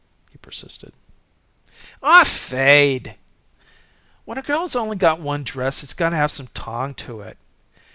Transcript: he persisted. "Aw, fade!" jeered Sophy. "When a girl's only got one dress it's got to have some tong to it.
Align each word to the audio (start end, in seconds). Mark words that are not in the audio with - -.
he 0.31 0.37
persisted. 0.39 0.93
"Aw, 2.01 2.23
fade!" 2.23 3.03
jeered 3.05 3.15
Sophy. 3.17 4.25
"When 4.25 4.37
a 4.39 4.41
girl's 4.41 4.75
only 4.75 4.95
got 4.97 5.19
one 5.19 5.43
dress 5.43 5.83
it's 5.83 5.93
got 5.93 6.09
to 6.09 6.15
have 6.15 6.31
some 6.31 6.47
tong 6.55 6.95
to 7.05 7.21
it. 7.21 7.37